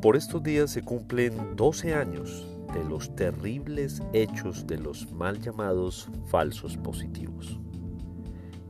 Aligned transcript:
Por 0.00 0.16
estos 0.16 0.42
días 0.42 0.70
se 0.70 0.80
cumplen 0.80 1.56
12 1.56 1.94
años 1.94 2.48
de 2.72 2.82
los 2.84 3.14
terribles 3.16 4.02
hechos 4.14 4.66
de 4.66 4.78
los 4.78 5.12
mal 5.12 5.38
llamados 5.40 6.08
falsos 6.28 6.78
positivos. 6.78 7.60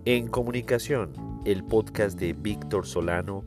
En 0.06 0.26
comunicación, 0.26 1.12
el 1.44 1.62
podcast 1.62 2.18
de 2.18 2.32
Víctor 2.32 2.84
Solano, 2.84 3.44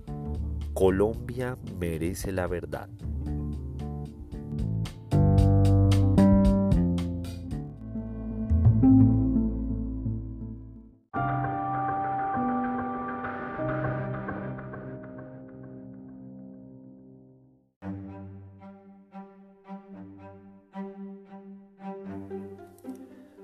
Colombia 0.73 1.57
merece 1.77 2.31
la 2.31 2.47
verdad. 2.47 2.87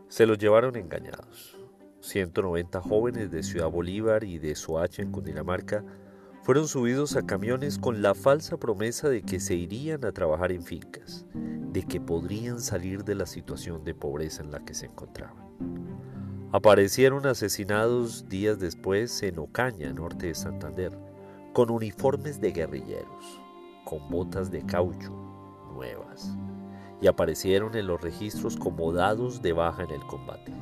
Se 0.09 0.25
los 0.25 0.39
llevaron 0.39 0.75
engañados. 0.75 1.55
190 2.01 2.81
jóvenes 2.81 3.29
de 3.29 3.43
Ciudad 3.43 3.69
Bolívar 3.69 4.23
y 4.23 4.39
de 4.39 4.55
Soacha 4.55 5.03
en 5.03 5.11
Cundinamarca 5.11 5.85
fueron 6.41 6.67
subidos 6.67 7.15
a 7.15 7.27
camiones 7.27 7.77
con 7.77 8.01
la 8.01 8.15
falsa 8.15 8.57
promesa 8.57 9.07
de 9.07 9.21
que 9.21 9.39
se 9.39 9.53
irían 9.53 10.03
a 10.05 10.11
trabajar 10.11 10.51
en 10.51 10.63
fincas, 10.63 11.27
de 11.35 11.83
que 11.83 12.01
podrían 12.01 12.59
salir 12.59 13.03
de 13.03 13.13
la 13.13 13.27
situación 13.27 13.83
de 13.83 13.93
pobreza 13.93 14.41
en 14.41 14.49
la 14.49 14.65
que 14.65 14.73
se 14.73 14.87
encontraban. 14.87 15.47
Aparecieron 16.51 17.27
asesinados 17.27 18.27
días 18.27 18.57
después 18.57 19.21
en 19.21 19.38
Ocaña, 19.38 19.94
norte 19.94 20.25
de 20.25 20.35
Santander, 20.35 20.97
con 21.53 21.69
uniformes 21.69 22.41
de 22.41 22.51
guerrilleros, 22.51 23.41
con 23.85 24.09
botas 24.09 24.49
de 24.49 24.66
caucho 24.66 25.11
nuevas 25.71 26.35
y 27.02 27.08
aparecieron 27.08 27.75
en 27.75 27.88
los 27.88 28.00
registros 28.02 28.58
como 28.58 28.92
dados 28.92 29.42
de 29.42 29.53
baja 29.53 29.83
en 29.83 29.92
el 29.92 30.05
combate. 30.05 30.53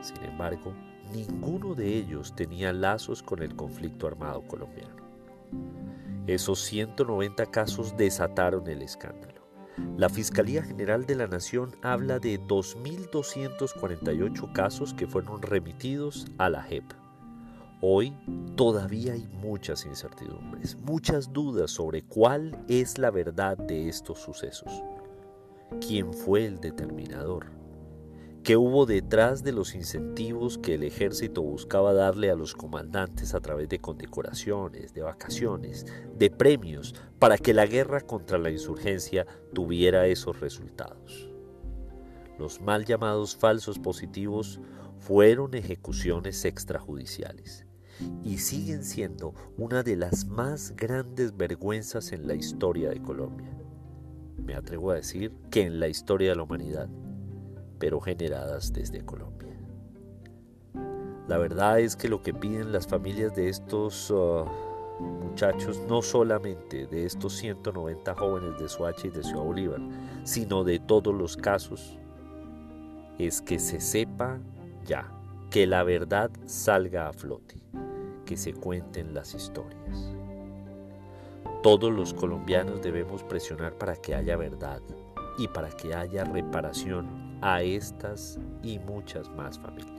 Sin 0.00 0.24
embargo, 0.24 0.72
ninguno 1.12 1.74
de 1.74 1.94
ellos 1.96 2.34
tenía 2.34 2.72
lazos 2.72 3.22
con 3.22 3.42
el 3.42 3.54
conflicto 3.54 4.06
armado 4.06 4.40
colombiano. 4.42 4.96
Esos 6.26 6.60
190 6.60 7.44
casos 7.46 7.94
desataron 7.96 8.68
el 8.68 8.82
escándalo. 8.82 9.38
La 9.96 10.08
Fiscalía 10.08 10.60
General 10.62 11.06
de 11.06 11.14
la 11.14 11.28
Nación 11.28 11.76
habla 11.82 12.18
de 12.18 12.40
2.248 12.40 14.52
casos 14.52 14.92
que 14.92 15.06
fueron 15.06 15.40
remitidos 15.40 16.26
a 16.36 16.50
la 16.50 16.62
JEP. 16.62 16.84
Hoy 17.80 18.12
todavía 18.56 19.12
hay 19.12 19.28
muchas 19.28 19.86
incertidumbres, 19.86 20.74
muchas 20.76 21.32
dudas 21.32 21.70
sobre 21.70 22.02
cuál 22.02 22.58
es 22.68 22.98
la 22.98 23.12
verdad 23.12 23.56
de 23.56 23.88
estos 23.88 24.18
sucesos 24.18 24.82
quién 25.80 26.12
fue 26.12 26.46
el 26.46 26.60
determinador, 26.60 27.46
qué 28.42 28.56
hubo 28.56 28.86
detrás 28.86 29.42
de 29.42 29.52
los 29.52 29.74
incentivos 29.74 30.58
que 30.58 30.74
el 30.74 30.82
ejército 30.82 31.42
buscaba 31.42 31.92
darle 31.92 32.30
a 32.30 32.34
los 32.34 32.54
comandantes 32.54 33.34
a 33.34 33.40
través 33.40 33.68
de 33.68 33.78
condecoraciones, 33.78 34.94
de 34.94 35.02
vacaciones, 35.02 35.86
de 36.16 36.30
premios, 36.30 36.94
para 37.18 37.36
que 37.36 37.52
la 37.52 37.66
guerra 37.66 38.00
contra 38.00 38.38
la 38.38 38.50
insurgencia 38.50 39.26
tuviera 39.52 40.06
esos 40.06 40.40
resultados. 40.40 41.30
Los 42.38 42.60
mal 42.60 42.84
llamados 42.84 43.36
falsos 43.36 43.78
positivos 43.78 44.60
fueron 44.98 45.54
ejecuciones 45.54 46.44
extrajudiciales 46.44 47.66
y 48.24 48.38
siguen 48.38 48.84
siendo 48.84 49.34
una 49.56 49.82
de 49.82 49.96
las 49.96 50.24
más 50.26 50.74
grandes 50.76 51.36
vergüenzas 51.36 52.12
en 52.12 52.26
la 52.26 52.34
historia 52.34 52.90
de 52.90 53.02
Colombia 53.02 53.67
me 54.48 54.54
atrevo 54.54 54.92
a 54.92 54.94
decir 54.94 55.30
que 55.50 55.66
en 55.66 55.78
la 55.78 55.88
historia 55.88 56.30
de 56.30 56.36
la 56.36 56.42
humanidad, 56.42 56.88
pero 57.78 58.00
generadas 58.00 58.72
desde 58.72 59.04
Colombia. 59.04 59.54
La 61.28 61.36
verdad 61.36 61.78
es 61.80 61.96
que 61.96 62.08
lo 62.08 62.22
que 62.22 62.32
piden 62.32 62.72
las 62.72 62.86
familias 62.86 63.36
de 63.36 63.50
estos 63.50 64.10
uh, 64.10 64.46
muchachos, 65.00 65.82
no 65.86 66.00
solamente 66.00 66.86
de 66.86 67.04
estos 67.04 67.34
190 67.34 68.14
jóvenes 68.14 68.58
de 68.58 68.70
Soacha 68.70 69.08
y 69.08 69.10
de 69.10 69.22
Ciudad 69.22 69.44
Bolívar, 69.44 69.80
sino 70.24 70.64
de 70.64 70.78
todos 70.78 71.14
los 71.14 71.36
casos, 71.36 71.98
es 73.18 73.42
que 73.42 73.58
se 73.58 73.80
sepa 73.80 74.38
ya, 74.86 75.12
que 75.50 75.66
la 75.66 75.82
verdad 75.82 76.30
salga 76.46 77.08
a 77.08 77.12
flote, 77.12 77.56
que 78.24 78.38
se 78.38 78.54
cuenten 78.54 79.12
las 79.12 79.34
historias. 79.34 80.16
Todos 81.62 81.92
los 81.92 82.14
colombianos 82.14 82.80
debemos 82.82 83.24
presionar 83.24 83.74
para 83.74 83.96
que 83.96 84.14
haya 84.14 84.36
verdad 84.36 84.80
y 85.38 85.48
para 85.48 85.68
que 85.68 85.92
haya 85.92 86.22
reparación 86.22 87.38
a 87.42 87.62
estas 87.62 88.38
y 88.62 88.78
muchas 88.78 89.28
más 89.30 89.58
familias. 89.58 89.98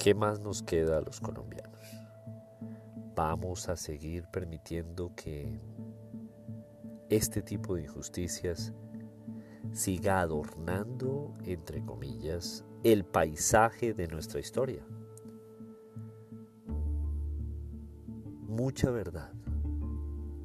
¿Qué 0.00 0.14
más 0.14 0.40
nos 0.40 0.62
queda 0.64 0.98
a 0.98 1.00
los 1.00 1.20
colombianos? 1.20 1.65
Vamos 3.16 3.68
a 3.70 3.76
seguir 3.76 4.26
permitiendo 4.30 5.12
que 5.16 5.58
este 7.08 7.42
tipo 7.42 7.74
de 7.74 7.84
injusticias 7.84 8.74
siga 9.72 10.20
adornando, 10.20 11.34
entre 11.44 11.82
comillas, 11.84 12.64
el 12.84 13.04
paisaje 13.04 13.94
de 13.94 14.06
nuestra 14.06 14.38
historia. 14.38 14.86
Mucha 18.46 18.90
verdad, 18.90 19.32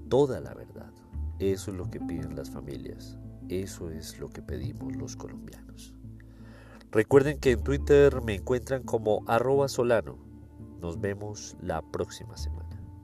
toda 0.09 0.39
la 0.39 0.53
verdad. 0.53 0.91
Eso 1.39 1.71
es 1.71 1.77
lo 1.77 1.89
que 1.89 1.99
piden 1.99 2.35
las 2.35 2.51
familias, 2.51 3.17
eso 3.49 3.89
es 3.89 4.19
lo 4.19 4.29
que 4.29 4.41
pedimos 4.41 4.95
los 4.95 5.15
colombianos. 5.15 5.93
Recuerden 6.91 7.39
que 7.39 7.51
en 7.51 7.63
Twitter 7.63 8.21
me 8.21 8.35
encuentran 8.35 8.83
como 8.83 9.23
arroba 9.27 9.67
solano. 9.67 10.17
Nos 10.81 10.99
vemos 10.99 11.55
la 11.61 11.81
próxima 11.81 12.35
semana. 12.37 12.60